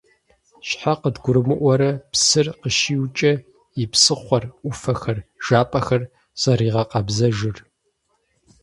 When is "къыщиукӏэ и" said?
2.61-3.83